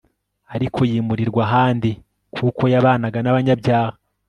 ariko 0.55 0.79
yimurirwa 0.89 1.41
ahandi 1.47 1.91
kuko 2.35 2.63
yabanaga 2.73 3.17
n'abanyabyaha 3.21 3.95